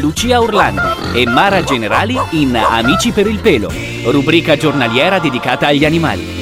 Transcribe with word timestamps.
Lucia 0.00 0.40
Orlandi 0.40 1.18
e 1.18 1.26
Mara 1.26 1.62
Generali 1.62 2.18
in 2.30 2.56
Amici 2.56 3.12
per 3.12 3.26
il 3.26 3.38
pelo, 3.38 3.70
rubrica 4.04 4.56
giornaliera 4.56 5.18
dedicata 5.18 5.66
agli 5.66 5.84
animali. 5.84 6.39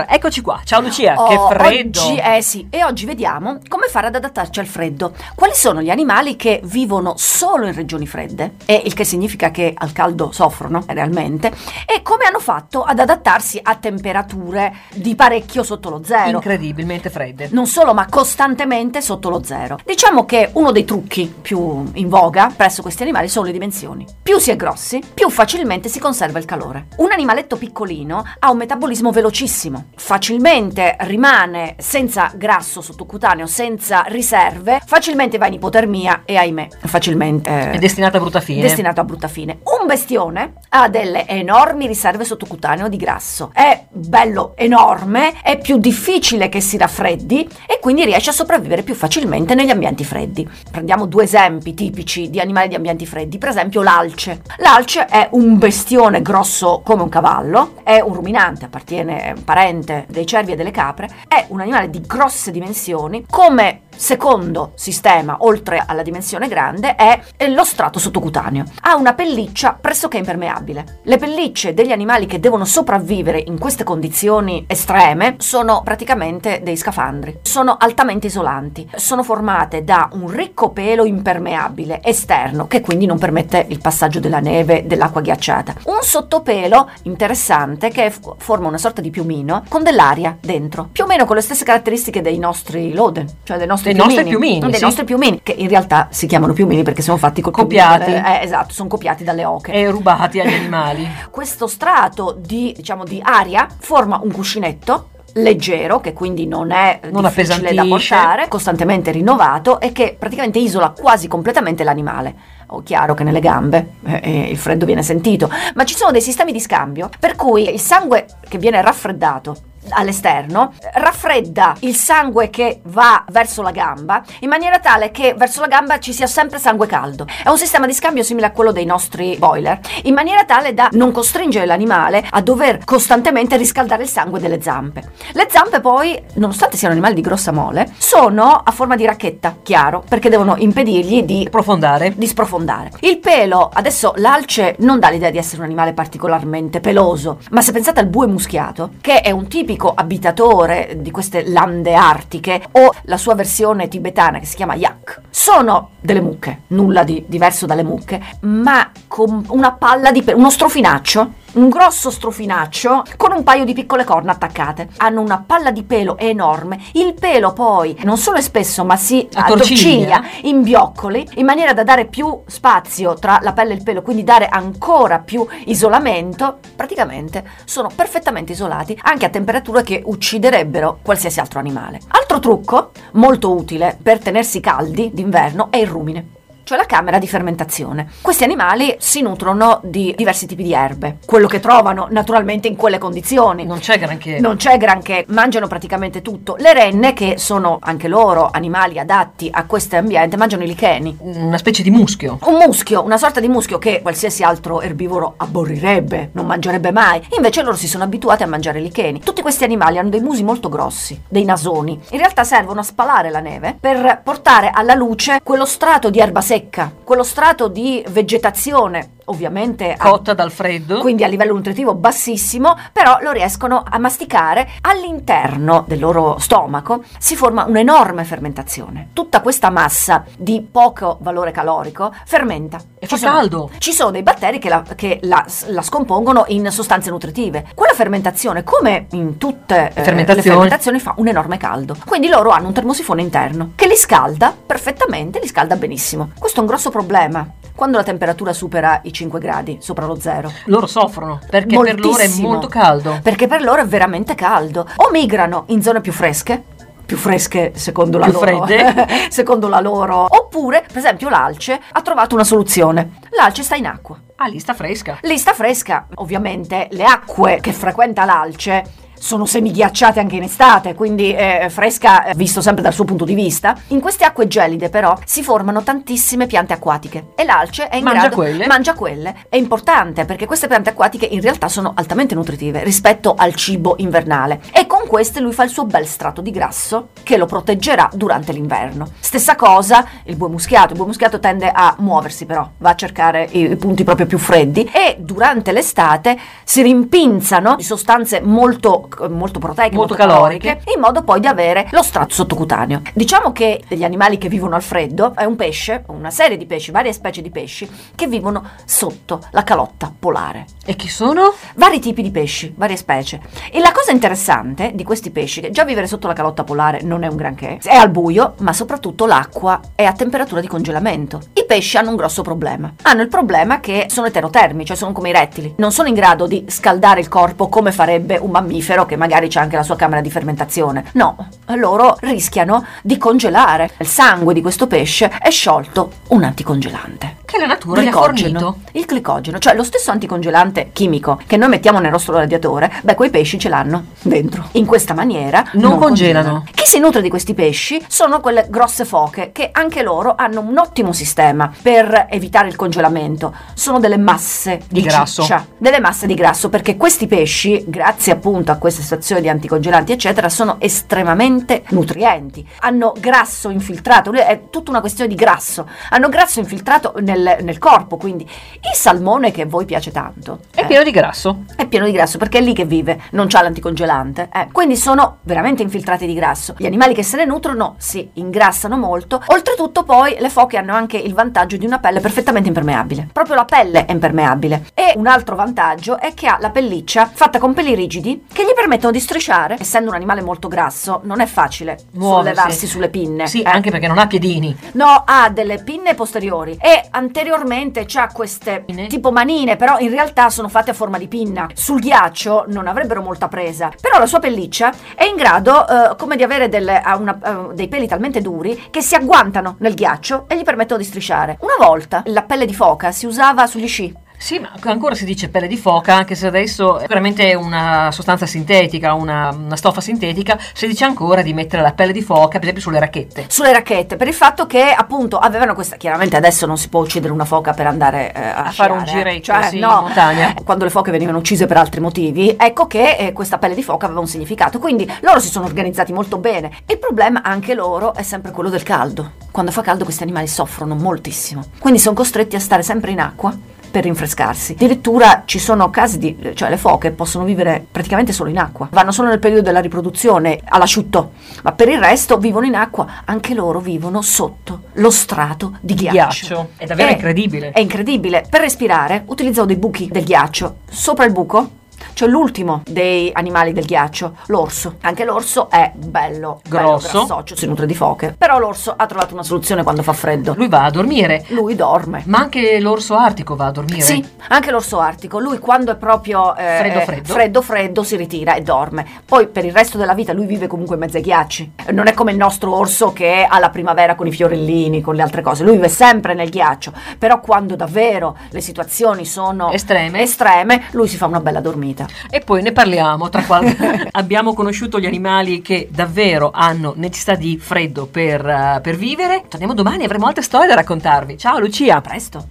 Eccoci 0.00 0.40
qua. 0.40 0.60
Ciao 0.64 0.80
Lucia, 0.80 1.14
Oh, 1.16 1.28
che 1.28 1.54
freddo. 1.54 2.00
Oggi, 2.00 2.16
eh 2.16 2.42
sì, 2.42 2.66
e 2.70 2.82
oggi 2.82 3.04
vediamo 3.04 3.58
come 3.68 3.88
fare 3.88 4.06
ad 4.06 4.14
adattarci 4.14 4.60
al 4.60 4.66
freddo. 4.66 5.12
Quali 5.34 5.54
sono 5.54 5.82
gli 5.82 5.90
animali 5.90 6.36
che 6.36 6.60
vivono 6.64 7.14
solo 7.16 7.66
in 7.66 7.74
regioni 7.74 8.06
fredde, 8.06 8.54
e 8.64 8.80
il 8.84 8.94
che 8.94 9.04
significa 9.04 9.50
che 9.50 9.74
al 9.76 9.92
caldo 9.92 10.32
soffrono 10.32 10.84
eh, 10.86 10.94
realmente, 10.94 11.52
e 11.86 12.00
come 12.02 12.24
hanno 12.24 12.40
fatto 12.40 12.82
ad 12.82 12.98
adattarsi 12.98 13.60
a 13.62 13.76
temperature 13.76 14.74
di 14.94 15.14
parecchio 15.14 15.62
sotto 15.62 15.90
lo 15.90 16.02
zero. 16.02 16.30
Incredibilmente 16.36 17.10
fredde. 17.10 17.48
non 17.52 17.66
solo, 17.66 17.92
ma 17.92 18.06
costantemente 18.08 19.00
sotto 19.02 19.28
lo 19.28 19.42
zero. 19.44 19.78
Diciamo 19.84 20.24
che 20.24 20.50
uno 20.54 20.72
dei 20.72 20.84
trucchi 20.84 21.32
più 21.40 21.90
in 21.94 22.08
voga 22.08 22.52
presso 22.54 22.82
questi 22.82 23.02
animali 23.02 23.28
sono 23.28 23.46
le 23.46 23.52
dimensioni. 23.52 24.06
Più 24.22 24.38
si 24.38 24.50
è 24.50 24.56
grossi, 24.56 25.02
più 25.12 25.28
facilmente 25.28 25.88
si 25.88 25.98
conserva 25.98 26.38
il 26.38 26.44
calore. 26.44 26.86
Un 26.96 27.10
animaletto 27.12 27.56
piccolino 27.56 28.24
ha 28.38 28.50
un 28.50 28.56
metabolismo 28.56 29.10
velocissimo, 29.10 29.81
facilmente 29.94 30.96
rimane 31.00 31.74
senza 31.78 32.32
grasso 32.34 32.80
sottocutaneo, 32.80 33.46
senza 33.46 34.04
riserve, 34.06 34.80
facilmente 34.84 35.38
va 35.38 35.46
in 35.46 35.54
ipotermia 35.54 36.22
e 36.24 36.36
ahimè, 36.36 36.68
facilmente 36.84 37.70
È 37.72 37.78
destinata 37.78 38.18
a 38.18 38.20
brutta 38.20 38.40
fine. 38.40 38.62
destinato 38.62 39.00
a 39.00 39.04
brutta 39.04 39.28
fine. 39.28 39.60
Un 39.80 39.86
bestione 39.86 40.54
ha 40.70 40.88
delle 40.88 41.26
enormi 41.26 41.86
riserve 41.86 42.24
sottocutaneo 42.24 42.88
di 42.88 42.96
grasso. 42.96 43.50
È 43.52 43.84
bello 43.90 44.52
enorme, 44.56 45.40
è 45.42 45.58
più 45.58 45.78
difficile 45.78 46.48
che 46.48 46.60
si 46.60 46.76
raffreddi 46.76 47.48
e 47.66 47.78
quindi 47.80 48.04
riesce 48.04 48.30
a 48.30 48.32
sopravvivere 48.32 48.82
più 48.82 48.94
facilmente 48.94 49.54
negli 49.54 49.70
ambienti 49.70 50.04
freddi. 50.04 50.48
Prendiamo 50.70 51.06
due 51.06 51.24
esempi 51.24 51.74
tipici 51.74 52.30
di 52.30 52.40
animali 52.40 52.68
di 52.68 52.74
ambienti 52.74 53.06
freddi, 53.06 53.38
per 53.38 53.48
esempio 53.48 53.82
l'alce. 53.82 54.42
L'alce 54.58 55.06
è 55.06 55.28
un 55.32 55.58
bestione 55.58 56.22
grosso 56.22 56.80
come 56.84 57.02
un 57.02 57.08
cavallo, 57.08 57.80
è 57.82 58.00
un 58.00 58.14
ruminante, 58.14 58.66
appartiene 58.66 59.22
è 59.22 59.32
un 59.36 59.44
parente 59.44 59.70
dei 59.80 60.26
cervi 60.26 60.52
e 60.52 60.56
delle 60.56 60.70
capre, 60.70 61.08
è 61.26 61.46
un 61.48 61.60
animale 61.60 61.90
di 61.90 62.00
grosse 62.00 62.50
dimensioni, 62.50 63.24
come 63.28 63.82
secondo 63.96 64.72
sistema, 64.74 65.36
oltre 65.40 65.82
alla 65.84 66.02
dimensione 66.02 66.48
grande, 66.48 66.94
è 66.94 67.20
lo 67.48 67.64
strato 67.64 67.98
sottocutaneo. 67.98 68.64
Ha 68.82 68.96
una 68.96 69.14
pelliccia 69.14 69.76
pressoché 69.80 70.18
impermeabile. 70.18 71.00
Le 71.04 71.18
pellicce 71.18 71.74
degli 71.74 71.92
animali 71.92 72.26
che 72.26 72.40
devono 72.40 72.64
sopravvivere 72.64 73.42
in 73.46 73.58
queste 73.58 73.84
condizioni 73.84 74.64
estreme 74.66 75.36
sono 75.38 75.82
praticamente 75.82 76.60
dei 76.62 76.76
scafandri. 76.76 77.40
Sono 77.42 77.76
altamente 77.78 78.28
isolanti. 78.28 78.88
Sono 78.94 79.22
formate 79.22 79.84
da 79.84 80.08
un 80.12 80.30
ricco 80.30 80.70
pelo 80.70 81.04
impermeabile 81.04 82.00
esterno 82.02 82.66
che 82.66 82.80
quindi 82.80 83.06
non 83.06 83.18
permette 83.18 83.66
il 83.68 83.80
passaggio 83.80 84.20
della 84.20 84.40
neve, 84.40 84.86
dell'acqua 84.86 85.20
ghiacciata. 85.20 85.74
Un 85.84 85.98
sottopelo 86.00 86.88
interessante 87.02 87.88
che 87.90 88.10
f- 88.10 88.34
forma 88.38 88.68
una 88.68 88.78
sorta 88.78 89.00
di 89.00 89.10
piumino 89.10 89.64
con 89.68 89.82
dell'aria 89.82 90.36
dentro, 90.40 90.88
più 90.90 91.04
o 91.04 91.06
meno 91.06 91.24
con 91.24 91.36
le 91.36 91.42
stesse 91.42 91.64
caratteristiche 91.64 92.20
dei 92.20 92.38
nostri 92.38 92.92
loden, 92.92 93.26
cioè 93.42 93.58
dei 93.58 93.66
nostri 93.66 93.81
Dei 93.82 93.94
nostri 93.94 94.24
piumini, 94.24 94.60
dei 94.60 94.74
sì. 94.74 94.84
nostri 94.84 95.04
piumini, 95.04 95.40
che 95.42 95.52
in 95.52 95.68
realtà 95.68 96.08
si 96.10 96.26
chiamano 96.26 96.52
piumini 96.52 96.82
perché 96.82 97.02
sono 97.02 97.16
fatti 97.16 97.40
col 97.40 97.52
Copiati. 97.52 98.04
piumino 98.04 98.40
eh, 98.40 98.44
esatto, 98.44 98.72
sono 98.72 98.88
copiati 98.88 99.24
dalle 99.24 99.44
oche. 99.44 99.72
E 99.72 99.90
rubati 99.90 100.40
agli 100.40 100.54
animali. 100.54 101.08
Questo 101.30 101.66
strato 101.66 102.36
di, 102.38 102.72
diciamo, 102.76 103.04
di 103.04 103.20
aria 103.22 103.66
forma 103.78 104.20
un 104.22 104.30
cuscinetto 104.32 105.08
leggero 105.34 106.00
che 106.00 106.12
quindi 106.12 106.46
non 106.46 106.72
è 106.72 107.00
Non 107.10 107.22
difficile 107.22 107.72
da 107.72 107.84
portare, 107.84 108.48
costantemente 108.48 109.10
rinnovato 109.10 109.80
e 109.80 109.92
che 109.92 110.16
praticamente 110.18 110.58
isola 110.58 110.90
quasi 110.90 111.28
completamente 111.28 111.84
l'animale. 111.84 112.34
Oh, 112.74 112.82
chiaro 112.82 113.12
che 113.12 113.22
nelle 113.22 113.40
gambe 113.40 113.96
eh, 114.02 114.20
eh, 114.22 114.50
il 114.50 114.56
freddo 114.56 114.86
viene 114.86 115.02
sentito, 115.02 115.50
ma 115.74 115.84
ci 115.84 115.94
sono 115.94 116.10
dei 116.10 116.22
sistemi 116.22 116.52
di 116.52 116.60
scambio 116.60 117.10
per 117.18 117.36
cui 117.36 117.70
il 117.70 117.78
sangue 117.78 118.24
che 118.48 118.56
viene 118.56 118.80
raffreddato 118.80 119.56
all'esterno 119.90 120.72
raffredda 120.94 121.76
il 121.80 121.94
sangue 121.94 122.50
che 122.50 122.80
va 122.84 123.24
verso 123.30 123.62
la 123.62 123.70
gamba 123.70 124.22
in 124.40 124.48
maniera 124.48 124.78
tale 124.78 125.10
che 125.10 125.34
verso 125.36 125.60
la 125.60 125.66
gamba 125.66 125.98
ci 125.98 126.12
sia 126.12 126.26
sempre 126.26 126.58
sangue 126.58 126.86
caldo. 126.86 127.26
È 127.42 127.48
un 127.48 127.58
sistema 127.58 127.86
di 127.86 127.92
scambio 127.92 128.22
simile 128.22 128.46
a 128.46 128.52
quello 128.52 128.72
dei 128.72 128.84
nostri 128.84 129.36
boiler, 129.36 129.80
in 130.04 130.14
maniera 130.14 130.44
tale 130.44 130.74
da 130.74 130.88
non 130.92 131.12
costringere 131.12 131.66
l'animale 131.66 132.24
a 132.28 132.40
dover 132.40 132.84
costantemente 132.84 133.56
riscaldare 133.56 134.04
il 134.04 134.08
sangue 134.08 134.40
delle 134.40 134.60
zampe. 134.60 135.12
Le 135.32 135.46
zampe 135.50 135.80
poi, 135.80 136.20
nonostante 136.34 136.76
siano 136.76 136.94
animali 136.94 137.14
di 137.14 137.20
grossa 137.20 137.52
mole, 137.52 137.92
sono 137.98 138.60
a 138.64 138.70
forma 138.70 138.96
di 138.96 139.06
racchetta, 139.06 139.58
chiaro, 139.62 140.04
perché 140.08 140.28
devono 140.28 140.56
impedirgli 140.56 141.22
di 141.22 141.48
Profondare. 141.50 142.14
di 142.16 142.26
sprofondare. 142.26 142.61
Il 143.00 143.18
pelo, 143.18 143.70
adesso 143.72 144.12
l'alce 144.16 144.76
non 144.80 144.98
dà 144.98 145.08
l'idea 145.08 145.30
di 145.30 145.38
essere 145.38 145.58
un 145.58 145.66
animale 145.66 145.92
particolarmente 145.92 146.80
peloso, 146.80 147.38
ma 147.50 147.60
se 147.60 147.72
pensate 147.72 148.00
al 148.00 148.06
bue 148.06 148.26
muschiato, 148.26 148.90
che 149.00 149.20
è 149.20 149.30
un 149.30 149.48
tipico 149.48 149.92
abitatore 149.94 150.98
di 151.00 151.10
queste 151.10 151.48
lande 151.48 151.94
artiche, 151.94 152.62
o 152.72 152.92
la 153.02 153.16
sua 153.16 153.34
versione 153.34 153.88
tibetana 153.88 154.38
che 154.38 154.46
si 154.46 154.56
chiama 154.56 154.74
yak, 154.74 155.20
sono 155.30 155.90
delle 156.00 156.20
mucche, 156.20 156.62
nulla 156.68 157.04
di 157.04 157.24
diverso 157.26 157.66
dalle 157.66 157.82
mucche, 157.82 158.20
ma 158.40 158.90
con 159.06 159.44
una 159.48 159.72
palla 159.72 160.10
di 160.10 160.22
pelo, 160.22 160.38
uno 160.38 160.50
strofinaccio. 160.50 161.40
Un 161.54 161.68
grosso 161.68 162.10
strofinaccio 162.10 163.02
con 163.18 163.32
un 163.32 163.42
paio 163.42 163.66
di 163.66 163.74
piccole 163.74 164.04
corna 164.04 164.32
attaccate. 164.32 164.88
Hanno 164.96 165.20
una 165.20 165.44
palla 165.46 165.70
di 165.70 165.82
pelo 165.82 166.16
enorme. 166.16 166.80
Il 166.92 167.12
pelo 167.12 167.52
poi 167.52 167.94
non 168.04 168.16
solo 168.16 168.38
è 168.38 168.40
spesso, 168.40 168.86
ma 168.86 168.96
si 168.96 169.28
Attorciglia. 169.30 170.22
in 170.42 170.62
bioccoli 170.62 171.28
in 171.34 171.44
maniera 171.44 171.74
da 171.74 171.84
dare 171.84 172.06
più 172.06 172.42
spazio 172.46 173.14
tra 173.14 173.38
la 173.42 173.52
pelle 173.52 173.72
e 173.72 173.76
il 173.76 173.82
pelo, 173.82 174.00
quindi 174.00 174.24
dare 174.24 174.48
ancora 174.48 175.18
più 175.18 175.46
isolamento, 175.66 176.58
praticamente 176.74 177.44
sono 177.66 177.90
perfettamente 177.94 178.52
isolati 178.52 178.98
anche 179.02 179.26
a 179.26 179.30
temperature 179.30 179.82
che 179.82 180.02
ucciderebbero 180.02 181.00
qualsiasi 181.02 181.38
altro 181.38 181.58
animale. 181.58 182.00
Altro 182.08 182.38
trucco 182.38 182.92
molto 183.12 183.54
utile 183.54 183.98
per 184.02 184.20
tenersi 184.20 184.60
caldi 184.60 185.10
d'inverno 185.12 185.70
è 185.70 185.76
il 185.76 185.86
rumine. 185.86 186.40
Cioè 186.72 186.80
la 186.80 186.86
camera 186.86 187.18
di 187.18 187.28
fermentazione. 187.28 188.08
Questi 188.22 188.44
animali 188.44 188.96
si 188.98 189.20
nutrono 189.20 189.80
di 189.82 190.14
diversi 190.16 190.46
tipi 190.46 190.62
di 190.62 190.72
erbe, 190.72 191.18
quello 191.26 191.46
che 191.46 191.60
trovano 191.60 192.06
naturalmente 192.08 192.66
in 192.66 192.76
quelle 192.76 192.96
condizioni. 192.96 193.66
Non 193.66 193.78
c'è 193.78 193.98
granché. 193.98 194.40
Non 194.40 194.56
c'è 194.56 194.78
granché, 194.78 195.26
mangiano 195.28 195.66
praticamente 195.66 196.22
tutto. 196.22 196.56
Le 196.58 196.72
renne, 196.72 197.12
che 197.12 197.34
sono 197.36 197.76
anche 197.78 198.08
loro 198.08 198.48
animali 198.50 198.98
adatti 198.98 199.50
a 199.52 199.66
questo 199.66 199.96
ambiente, 199.96 200.38
mangiano 200.38 200.62
i 200.62 200.66
licheni. 200.66 201.14
Una 201.20 201.58
specie 201.58 201.82
di 201.82 201.90
muschio. 201.90 202.38
Un 202.44 202.54
muschio, 202.54 203.04
una 203.04 203.18
sorta 203.18 203.38
di 203.38 203.48
muschio 203.48 203.76
che 203.76 204.00
qualsiasi 204.00 204.42
altro 204.42 204.80
erbivoro 204.80 205.34
aborrirebbe, 205.36 206.30
non 206.32 206.46
mangerebbe 206.46 206.90
mai. 206.90 207.20
Invece 207.36 207.60
loro 207.62 207.76
si 207.76 207.86
sono 207.86 208.04
abituati 208.04 208.44
a 208.44 208.46
mangiare 208.46 208.78
i 208.78 208.82
licheni. 208.82 209.20
Tutti 209.20 209.42
questi 209.42 209.64
animali 209.64 209.98
hanno 209.98 210.08
dei 210.08 210.20
musi 210.20 210.42
molto 210.42 210.70
grossi, 210.70 211.20
dei 211.28 211.44
nasoni. 211.44 212.00
In 212.12 212.18
realtà 212.18 212.44
servono 212.44 212.80
a 212.80 212.82
spalare 212.84 213.28
la 213.28 213.40
neve 213.40 213.76
per 213.78 214.22
portare 214.24 214.70
alla 214.72 214.94
luce 214.94 215.40
quello 215.42 215.66
strato 215.66 216.08
di 216.08 216.18
erba 216.18 216.40
secca, 216.40 216.60
quello 217.04 217.22
strato 217.22 217.68
di 217.68 218.04
vegetazione, 218.08 219.12
ovviamente 219.26 219.92
a- 219.92 220.08
Cotta 220.08 220.34
dal 220.34 220.50
freddo. 220.50 221.00
quindi 221.00 221.24
a 221.24 221.28
livello 221.28 221.54
nutritivo 221.54 221.94
bassissimo, 221.94 222.76
però 222.92 223.18
lo 223.20 223.30
riescono 223.32 223.82
a 223.88 223.98
masticare. 223.98 224.68
All'interno 224.80 225.84
del 225.86 225.98
loro 226.00 226.38
stomaco 226.38 227.02
si 227.18 227.36
forma 227.36 227.64
un'enorme 227.64 228.24
fermentazione. 228.24 229.08
Tutta 229.12 229.40
questa 229.40 229.70
massa 229.70 230.24
di 230.36 230.66
poco 230.70 231.18
valore 231.20 231.50
calorico 231.50 232.12
fermenta. 232.24 232.78
E 232.98 233.06
Ci 233.06 233.14
fa 233.14 233.16
sono- 233.16 233.32
caldo. 233.32 233.70
Ci 233.78 233.92
sono 233.92 234.10
dei 234.10 234.22
batteri 234.22 234.58
che, 234.58 234.68
la, 234.68 234.82
che 234.96 235.18
la- 235.22 235.44
la 235.66 235.82
scompongono 235.82 236.44
in 236.48 236.70
sostanze 236.70 237.10
nutritive. 237.10 237.66
Quella 237.74 237.94
fermentazione, 237.94 238.62
come 238.64 239.06
in 239.12 239.38
tutte 239.38 239.88
eh, 239.94 240.02
fermentazioni. 240.02 240.36
le 240.36 240.42
fermentazioni, 240.42 240.98
fa 241.00 241.14
un 241.16 241.28
enorme 241.28 241.56
caldo. 241.58 241.96
Quindi 242.06 242.28
loro 242.28 242.50
hanno 242.50 242.68
un 242.68 242.72
termosifone 242.74 243.22
interno 243.22 243.72
che 243.74 243.86
li 243.86 243.96
scalda 243.96 244.54
perfettamente, 244.64 245.40
li 245.40 245.48
scalda 245.48 245.76
benissimo. 245.76 246.30
Questo 246.38 246.58
è 246.58 246.60
un 246.62 246.68
grosso 246.68 246.90
problema. 246.90 247.46
Quando 247.74 247.96
la 247.96 248.04
temperatura 248.04 248.52
supera 248.52 249.00
i 249.04 249.12
5 249.12 249.38
gradi, 249.40 249.78
sopra 249.80 250.06
lo 250.06 250.18
zero, 250.20 250.52
Loro 250.66 250.86
soffrono 250.86 251.40
perché 251.48 251.76
per 251.78 251.98
loro 251.98 252.16
è 252.18 252.22
Moltissimo. 252.22 252.48
molto 252.48 252.68
caldo. 252.68 253.18
perché 253.22 253.46
per 253.46 253.62
loro 253.62 253.80
è 253.82 253.86
veramente 253.86 254.34
caldo. 254.34 254.86
O 254.96 255.10
migrano 255.10 255.64
in 255.68 255.82
zone 255.82 256.00
più 256.00 256.12
fresche, 256.12 256.62
più 257.04 257.16
fresche 257.16 257.72
secondo 257.74 258.18
la 258.18 258.26
Più 258.26 258.34
loro 258.34 258.64
fredde. 258.66 259.06
secondo 259.30 259.68
la 259.68 259.80
loro 259.80 260.26
oppure 260.28 260.84
per 260.86 260.98
esempio 260.98 261.28
l'alce 261.28 261.80
ha 261.92 262.00
trovato 262.00 262.34
una 262.34 262.44
soluzione 262.44 263.18
l'alce 263.36 263.62
sta 263.62 263.74
in 263.76 263.86
acqua 263.86 264.18
Ah, 264.36 264.46
lì 264.46 264.58
sta 264.58 264.72
fresca. 264.74 265.18
lì 265.22 265.36
sta 265.38 265.52
fresca 265.52 266.06
ovviamente 266.16 266.88
le 266.92 267.04
acque 267.04 267.58
che 267.60 267.72
frequenta 267.72 268.24
l'alce 268.24 268.82
sono 269.22 269.46
semighiacciate 269.46 270.18
anche 270.18 270.34
in 270.34 270.42
estate, 270.42 270.94
quindi 270.94 271.32
eh, 271.32 271.68
fresca 271.70 272.24
eh, 272.24 272.34
visto 272.34 272.60
sempre 272.60 272.82
dal 272.82 272.92
suo 272.92 273.04
punto 273.04 273.24
di 273.24 273.34
vista. 273.34 273.76
In 273.88 274.00
queste 274.00 274.24
acque 274.24 274.48
gelide 274.48 274.88
però 274.88 275.16
si 275.24 275.44
formano 275.44 275.84
tantissime 275.84 276.46
piante 276.46 276.72
acquatiche 276.72 277.28
e 277.36 277.44
l'alce 277.44 277.88
è 277.88 277.96
in 277.96 278.02
Mangia 278.02 278.20
grado 278.22 278.34
quelle? 278.34 278.66
mangia 278.66 278.94
quelle. 278.94 279.34
È 279.48 279.54
importante 279.56 280.24
perché 280.24 280.44
queste 280.44 280.66
piante 280.66 280.90
acquatiche 280.90 281.26
in 281.26 281.40
realtà 281.40 281.68
sono 281.68 281.92
altamente 281.94 282.34
nutritive 282.34 282.82
rispetto 282.82 283.34
al 283.36 283.54
cibo 283.54 283.94
invernale 283.98 284.60
e 284.72 284.86
con 284.86 284.91
queste 285.12 285.40
lui 285.40 285.52
fa 285.52 285.64
il 285.64 285.68
suo 285.68 285.84
bel 285.84 286.06
strato 286.06 286.40
di 286.40 286.50
grasso 286.50 287.08
che 287.22 287.36
lo 287.36 287.44
proteggerà 287.44 288.08
durante 288.14 288.50
l'inverno. 288.50 289.06
Stessa 289.20 289.56
cosa 289.56 290.06
il 290.24 290.36
bue 290.36 290.48
muschiato, 290.48 290.92
il 290.92 290.96
bue 290.96 291.04
muschiato 291.04 291.38
tende 291.38 291.70
a 291.70 291.94
muoversi 291.98 292.46
però, 292.46 292.66
va 292.78 292.88
a 292.88 292.94
cercare 292.94 293.46
i, 293.50 293.72
i 293.72 293.76
punti 293.76 294.04
proprio 294.04 294.24
più 294.24 294.38
freddi 294.38 294.84
e 294.90 295.16
durante 295.18 295.70
l'estate 295.70 296.38
si 296.64 296.80
rimpinzano 296.80 297.76
di 297.76 297.82
sostanze 297.82 298.40
molto, 298.40 299.10
molto 299.28 299.58
proteiche, 299.58 299.94
Molto 299.94 300.14
caloriche. 300.14 300.80
in 300.94 300.98
modo 300.98 301.22
poi 301.22 301.40
di 301.40 301.46
avere 301.46 301.88
lo 301.90 302.02
strato 302.02 302.32
sottocutaneo. 302.32 303.02
Diciamo 303.12 303.52
che 303.52 303.84
degli 303.86 304.04
animali 304.04 304.38
che 304.38 304.48
vivono 304.48 304.76
al 304.76 304.82
freddo 304.82 305.34
è 305.36 305.44
un 305.44 305.56
pesce, 305.56 306.04
una 306.06 306.30
serie 306.30 306.56
di 306.56 306.64
pesci, 306.64 306.90
varie 306.90 307.12
specie 307.12 307.42
di 307.42 307.50
pesci 307.50 307.86
che 308.14 308.26
vivono 308.28 308.64
sotto 308.86 309.42
la 309.50 309.62
calotta 309.62 310.10
polare. 310.18 310.64
E 310.86 310.96
chi 310.96 311.08
sono? 311.08 311.52
Vari 311.74 312.00
tipi 312.00 312.22
di 312.22 312.30
pesci, 312.30 312.72
varie 312.74 312.96
specie. 312.96 313.42
E 313.70 313.78
la 313.78 313.92
cosa 313.92 314.10
interessante 314.10 314.92
di 314.94 315.00
questi 315.04 315.30
pesci, 315.30 315.60
che 315.60 315.70
già 315.70 315.84
vivere 315.84 316.06
sotto 316.06 316.26
la 316.26 316.32
calotta 316.32 316.64
polare 316.64 317.02
non 317.02 317.22
è 317.22 317.28
un 317.28 317.36
granché, 317.36 317.78
è 317.82 317.94
al 317.94 318.10
buio, 318.10 318.54
ma 318.58 318.72
soprattutto 318.72 319.26
l'acqua 319.26 319.80
è 319.94 320.04
a 320.04 320.12
temperatura 320.12 320.60
di 320.60 320.66
congelamento. 320.66 321.40
I 321.54 321.64
pesci 321.66 321.96
hanno 321.96 322.10
un 322.10 322.16
grosso 322.16 322.42
problema. 322.42 322.92
Hanno 323.02 323.22
il 323.22 323.28
problema 323.28 323.80
che 323.80 324.06
sono 324.08 324.26
eterotermi, 324.26 324.84
cioè 324.84 324.96
sono 324.96 325.12
come 325.12 325.30
i 325.30 325.32
rettili. 325.32 325.74
Non 325.76 325.92
sono 325.92 326.08
in 326.08 326.14
grado 326.14 326.46
di 326.46 326.64
scaldare 326.68 327.20
il 327.20 327.28
corpo 327.28 327.68
come 327.68 327.92
farebbe 327.92 328.38
un 328.38 328.50
mammifero 328.50 329.06
che 329.06 329.16
magari 329.16 329.48
c'ha 329.48 329.60
anche 329.60 329.76
la 329.76 329.82
sua 329.82 329.96
camera 329.96 330.20
di 330.20 330.30
fermentazione. 330.30 331.04
No, 331.12 331.48
loro 331.74 332.16
rischiano 332.20 332.84
di 333.02 333.16
congelare. 333.18 333.90
Il 333.98 334.06
sangue 334.06 334.54
di 334.54 334.60
questo 334.60 334.86
pesce 334.86 335.30
è 335.38 335.50
sciolto 335.50 336.12
un 336.28 336.44
anticongelante 336.44 337.41
Che 337.52 337.58
la 337.58 337.66
natura 337.66 338.00
gli 338.00 338.06
ha 338.06 338.12
fornito. 338.12 338.78
il 338.92 339.04
glicogeno, 339.04 339.58
cioè 339.58 339.74
lo 339.74 339.84
stesso 339.84 340.10
anticongelante 340.10 340.88
chimico 340.94 341.38
che 341.46 341.58
noi 341.58 341.68
mettiamo 341.68 341.98
nel 341.98 342.10
nostro 342.10 342.32
radiatore, 342.32 342.90
beh, 343.02 343.14
quei 343.14 343.28
pesci 343.28 343.58
ce 343.58 343.68
l'hanno 343.68 344.06
dentro. 344.22 344.68
In 344.72 344.86
questa 344.86 345.12
maniera 345.12 345.62
Non 345.72 345.98
congelano. 345.98 346.64
Chi 346.72 346.86
si 346.86 346.98
nutre 346.98 347.20
di 347.20 347.28
questi 347.28 347.52
pesci 347.52 348.02
sono 348.08 348.40
quelle 348.40 348.68
grosse 348.70 349.04
foche 349.04 349.50
che 349.52 349.68
anche 349.70 350.02
loro 350.02 350.32
hanno 350.34 350.60
un 350.60 350.78
ottimo 350.78 351.12
sistema 351.12 351.70
per 351.82 352.28
evitare 352.30 352.68
il 352.68 352.76
congelamento. 352.76 353.54
Sono 353.74 353.98
delle 354.00 354.16
masse 354.16 354.80
Di 354.88 355.02
di, 355.02 355.06
grasso. 355.06 355.42
ciccia, 355.42 355.66
delle 355.76 356.00
masse 356.00 356.26
di 356.26 356.34
grasso 356.34 356.70
perché 356.70 356.96
questi 356.96 357.26
pesci, 357.26 357.84
grazie 357.86 358.32
appunto 358.32 358.72
a 358.72 358.76
queste 358.76 359.02
situazioni 359.02 359.42
di 359.42 359.50
anticongelanti 359.50 360.12
eccetera, 360.12 360.48
sono 360.48 360.76
estremamente 360.78 361.82
nutrienti. 361.90 362.66
Hanno 362.80 363.12
grasso 363.20 363.68
infiltrato, 363.68 364.32
è 364.32 364.70
tutta 364.70 364.90
una 364.90 365.00
questione 365.00 365.28
di 365.28 365.36
grasso. 365.36 365.86
Hanno 366.08 366.30
grasso 366.30 366.60
infiltrato 366.60 367.12
nel, 367.20 367.41
nel 367.42 367.78
corpo, 367.78 368.16
quindi 368.16 368.44
il 368.44 368.94
salmone 368.94 369.50
che 369.50 369.62
a 369.62 369.66
voi 369.66 369.84
piace 369.84 370.10
tanto. 370.10 370.60
È 370.74 370.80
eh, 370.82 370.86
pieno 370.86 371.02
di 371.02 371.10
grasso. 371.10 371.64
è 371.76 371.86
pieno 371.86 372.06
di 372.06 372.12
grasso 372.12 372.38
perché 372.38 372.58
è 372.58 372.60
lì 372.60 372.72
che 372.72 372.84
vive, 372.84 373.20
non 373.32 373.46
c'ha 373.48 373.62
l'anticongelante. 373.62 374.48
eh. 374.52 374.68
Quindi 374.72 374.96
sono 374.96 375.38
veramente 375.42 375.82
infiltrati 375.82 376.26
di 376.26 376.34
grasso. 376.34 376.74
Gli 376.76 376.86
animali 376.86 377.14
che 377.14 377.22
se 377.22 377.36
ne 377.36 377.44
nutrono 377.44 377.94
si 377.98 378.30
ingrassano 378.34 378.96
molto. 378.96 379.42
Oltretutto, 379.46 380.04
poi 380.04 380.36
le 380.38 380.48
foche 380.50 380.76
hanno 380.76 380.94
anche 380.94 381.16
il 381.18 381.34
vantaggio 381.34 381.76
di 381.76 381.86
una 381.86 381.98
pelle 381.98 382.20
perfettamente 382.20 382.68
impermeabile. 382.68 383.28
Proprio 383.32 383.56
la 383.56 383.64
pelle 383.64 384.04
è 384.06 384.12
impermeabile. 384.12 384.86
E 384.94 385.12
un 385.16 385.26
altro 385.26 385.56
vantaggio 385.56 386.18
è 386.18 386.34
che 386.34 386.46
ha 386.46 386.58
la 386.60 386.70
pelliccia 386.70 387.30
fatta 387.32 387.58
con 387.58 387.74
peli 387.74 387.94
rigidi 387.94 388.44
che 388.52 388.62
gli 388.64 388.74
permettono 388.74 389.12
di 389.12 389.20
strisciare. 389.20 389.76
Essendo 389.78 390.10
un 390.10 390.16
animale 390.16 390.42
molto 390.42 390.68
grasso, 390.68 391.20
non 391.24 391.40
è 391.40 391.46
facile 391.46 391.98
Muoversi. 392.12 392.54
sollevarsi 392.54 392.86
sulle 392.86 393.08
pinne. 393.08 393.46
Sì, 393.46 393.62
eh. 393.62 393.68
anche 393.68 393.90
perché 393.90 394.06
non 394.08 394.18
ha 394.18 394.26
piedini. 394.26 394.76
No, 394.92 395.22
ha 395.26 395.48
delle 395.50 395.82
pinne 395.82 396.14
posteriori 396.14 396.76
e 396.80 397.02
anteriormente 397.36 398.04
c'ha 398.06 398.28
queste 398.30 398.84
tipo 399.08 399.32
manine, 399.32 399.76
però 399.76 399.98
in 399.98 400.10
realtà 400.10 400.50
sono 400.50 400.68
fatte 400.68 400.90
a 400.90 400.94
forma 400.94 401.16
di 401.16 401.28
pinna. 401.28 401.66
Sul 401.72 401.98
ghiaccio 401.98 402.64
non 402.68 402.86
avrebbero 402.86 403.22
molta 403.22 403.48
presa, 403.48 403.90
però 403.98 404.18
la 404.18 404.26
sua 404.26 404.38
pelliccia 404.38 404.92
è 405.14 405.24
in 405.24 405.34
grado 405.36 405.88
eh, 405.88 406.16
come 406.16 406.36
di 406.36 406.42
avere 406.42 406.68
delle- 406.68 407.02
una- 407.16 407.38
eh, 407.70 407.74
dei 407.74 407.88
peli 407.88 408.06
talmente 408.06 408.42
duri 408.42 408.88
che 408.90 409.00
si 409.00 409.14
agguantano 409.14 409.76
nel 409.78 409.94
ghiaccio 409.94 410.44
e 410.46 410.58
gli 410.58 410.62
permettono 410.62 410.98
di 411.00 411.06
strisciare. 411.06 411.56
Una 411.60 411.76
volta 411.86 412.22
la 412.26 412.42
pelle 412.42 412.66
di 412.66 412.74
foca 412.74 413.12
si 413.12 413.24
usava 413.24 413.66
sugli 413.66 413.88
sci. 413.88 414.14
Sì, 414.42 414.58
ma 414.58 414.72
ancora 414.86 415.14
si 415.14 415.24
dice 415.24 415.48
pelle 415.50 415.68
di 415.68 415.76
foca, 415.76 416.16
anche 416.16 416.34
se 416.34 416.48
adesso 416.48 416.98
è 416.98 417.06
veramente 417.06 417.54
una 417.54 418.10
sostanza 418.10 418.44
sintetica, 418.44 419.14
una, 419.14 419.54
una 419.54 419.76
stoffa 419.76 420.00
sintetica, 420.00 420.58
si 420.72 420.88
dice 420.88 421.04
ancora 421.04 421.42
di 421.42 421.54
mettere 421.54 421.80
la 421.80 421.92
pelle 421.92 422.10
di 422.10 422.22
foca, 422.22 422.58
per 422.58 422.62
esempio, 422.62 422.82
sulle 422.82 422.98
racchette. 422.98 423.44
sulle 423.46 423.72
racchette 423.72 424.16
per 424.16 424.26
il 424.26 424.34
fatto 424.34 424.66
che 424.66 424.82
appunto 424.82 425.38
avevano 425.38 425.74
questa 425.74 425.94
chiaramente 425.96 426.36
adesso 426.36 426.66
non 426.66 426.76
si 426.76 426.88
può 426.88 427.02
uccidere 427.02 427.32
una 427.32 427.44
foca 427.44 427.72
per 427.72 427.86
andare 427.86 428.32
eh, 428.34 428.40
a, 428.40 428.64
A 428.64 428.70
fare 428.72 428.90
un 428.90 429.04
giretto, 429.04 429.52
sì, 429.68 429.76
in 429.78 429.84
montagna. 429.84 430.48
eh, 430.56 430.64
quando 430.64 430.82
le 430.82 430.90
foche 430.90 431.12
venivano 431.12 431.38
uccise 431.38 431.66
per 431.66 431.76
altri 431.76 432.00
motivi 432.00 432.56
ecco 432.58 432.88
che 432.88 433.14
eh, 433.18 433.32
questa 433.32 433.58
pelle 433.58 433.76
di 433.76 433.84
foca 433.84 434.06
aveva 434.06 434.18
un 434.20 434.26
significato. 434.26 434.80
Quindi 434.80 435.08
loro 435.20 435.38
si 435.38 435.50
sono 435.50 435.66
organizzati 435.66 436.12
molto 436.12 436.38
bene. 436.38 436.78
Il 436.86 436.98
problema 436.98 437.42
anche 437.44 437.74
loro 437.74 438.12
è 438.12 438.24
sempre 438.24 438.50
quello 438.50 438.70
del 438.70 438.82
caldo. 438.82 439.34
Quando 439.52 439.70
fa 439.70 439.82
caldo 439.82 440.02
questi 440.02 440.24
animali 440.24 440.48
soffrono 440.48 440.96
moltissimo. 440.96 441.62
Quindi 441.78 442.00
sono 442.00 442.16
costretti 442.16 442.56
a 442.56 442.60
stare 442.60 442.82
sempre 442.82 443.12
in 443.12 443.20
acqua 443.20 443.70
per 443.92 444.02
rinfrescarsi. 444.02 444.72
Addirittura 444.72 445.42
ci 445.44 445.60
sono 445.60 445.90
casi 445.90 446.18
di, 446.18 446.36
cioè 446.54 446.68
le 446.70 446.76
foche 446.78 447.12
possono 447.12 447.44
vivere 447.44 447.86
praticamente 447.88 448.32
solo 448.32 448.50
in 448.50 448.58
acqua, 448.58 448.88
vanno 448.90 449.12
solo 449.12 449.28
nel 449.28 449.38
periodo 449.38 449.62
della 449.62 449.80
riproduzione 449.80 450.58
all'asciutto, 450.64 451.32
ma 451.62 451.70
per 451.72 451.88
il 451.88 451.98
resto 452.00 452.38
vivono 452.38 452.66
in 452.66 452.74
acqua, 452.74 453.22
anche 453.24 453.54
loro 453.54 453.78
vivono 453.78 454.22
sotto 454.22 454.84
lo 454.94 455.10
strato 455.10 455.76
di 455.80 455.94
ghiaccio. 455.94 456.46
Ghiaccio. 456.46 456.68
È 456.76 456.86
davvero 456.86 457.10
Eh, 457.10 457.12
incredibile. 457.12 457.70
È 457.70 457.80
incredibile. 457.80 458.44
Per 458.48 458.60
respirare 458.60 459.22
utilizzavo 459.26 459.66
dei 459.66 459.76
buchi 459.76 460.08
del 460.10 460.24
ghiaccio 460.24 460.76
sopra 460.90 461.24
il 461.26 461.32
buco. 461.32 461.70
C'è 462.14 462.26
l'ultimo 462.26 462.82
dei 462.86 463.30
animali 463.32 463.72
del 463.72 463.84
ghiaccio, 463.84 464.36
l'orso. 464.46 464.96
Anche 465.02 465.24
l'orso 465.24 465.70
è 465.70 465.92
bello, 465.94 466.60
bello 466.68 466.88
Grosso. 466.98 467.18
grassoccio, 467.18 467.56
si 467.56 467.66
nutre 467.66 467.86
di 467.86 467.94
foche. 467.94 468.34
Però 468.36 468.58
l'orso 468.58 468.92
ha 468.96 469.06
trovato 469.06 469.34
una 469.34 469.42
soluzione 469.42 469.82
quando 469.82 470.02
fa 470.02 470.12
freddo. 470.12 470.54
Lui 470.56 470.68
va 470.68 470.84
a 470.84 470.90
dormire, 470.90 471.44
Lui 471.48 471.74
dorme. 471.74 472.22
ma 472.26 472.38
anche 472.38 472.78
l'orso 472.80 473.16
artico 473.16 473.56
va 473.56 473.66
a 473.66 473.70
dormire. 473.70 474.02
Sì, 474.02 474.24
anche 474.48 474.70
l'orso 474.70 474.98
artico. 475.00 475.38
Lui 475.38 475.58
quando 475.58 475.92
è 475.92 475.96
proprio 475.96 476.54
eh, 476.56 476.76
Freddo, 476.78 476.98
eh, 476.98 477.04
freddo. 477.04 477.32
freddo 477.32 477.62
freddo 477.62 478.02
si 478.02 478.16
ritira 478.16 478.54
e 478.54 478.62
dorme. 478.62 479.06
Poi 479.24 479.48
per 479.48 479.64
il 479.64 479.72
resto 479.72 479.96
della 479.98 480.14
vita 480.14 480.32
lui 480.32 480.46
vive 480.46 480.66
comunque 480.66 480.94
in 480.96 481.00
mezzo 481.00 481.16
ai 481.16 481.22
ghiacci. 481.22 481.72
Non 481.92 482.06
è 482.06 482.12
come 482.14 482.32
il 482.32 482.36
nostro 482.36 482.74
orso 482.74 483.12
che 483.12 483.46
ha 483.48 483.58
la 483.58 483.70
primavera 483.70 484.14
con 484.14 484.26
i 484.26 484.32
fiorellini, 484.32 485.00
con 485.00 485.14
le 485.14 485.22
altre 485.22 485.42
cose. 485.42 485.64
Lui 485.64 485.74
vive 485.74 485.88
sempre 485.88 486.34
nel 486.34 486.50
ghiaccio. 486.50 486.92
Però 487.18 487.40
quando 487.40 487.76
davvero 487.76 488.36
le 488.50 488.60
situazioni 488.60 489.24
sono 489.24 489.70
Estreme. 489.72 490.20
estreme, 490.22 490.84
lui 490.92 491.08
si 491.08 491.16
fa 491.16 491.26
una 491.26 491.40
bella 491.40 491.60
dormita. 491.60 491.91
E 492.30 492.40
poi 492.40 492.62
ne 492.62 492.72
parliamo 492.72 493.28
tra 493.28 493.42
qualche... 493.44 494.08
Abbiamo 494.12 494.54
conosciuto 494.54 494.98
gli 494.98 495.06
animali 495.06 495.62
che 495.62 495.88
davvero 495.90 496.50
hanno 496.52 496.94
necessità 496.96 497.34
di 497.34 497.58
freddo 497.58 498.06
per, 498.06 498.46
eh, 498.46 498.80
per 498.82 498.96
vivere. 498.96 499.44
Torniamo 499.48 499.74
domani, 499.74 500.04
avremo 500.04 500.26
altre 500.26 500.42
storie 500.42 500.68
da 500.68 500.74
raccontarvi. 500.74 501.36
Ciao 501.38 501.58
Lucia. 501.58 501.96
A 501.96 502.00
presto. 502.00 502.48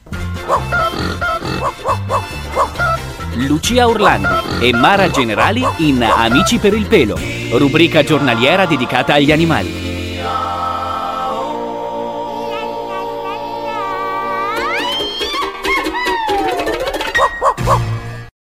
Lucia 3.36 3.88
Orlandi 3.88 4.66
e 4.68 4.74
Mara 4.74 5.10
Generali 5.10 5.66
in 5.77 6.04
Amici 6.04 6.58
per 6.58 6.74
il 6.74 6.86
pelo, 6.86 7.18
rubrica 7.54 8.04
giornaliera 8.04 8.66
dedicata 8.66 9.13
agli 9.13 9.32
animali. 9.32 9.81